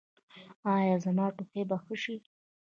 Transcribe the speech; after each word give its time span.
ایا 0.75 0.95
زما 1.05 1.25
ټوخی 1.35 1.61
به 1.69 1.77
ښه 1.83 1.95
شي؟ 2.03 2.15